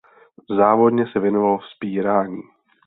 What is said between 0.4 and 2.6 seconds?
Závodně se věnoval vzpírání.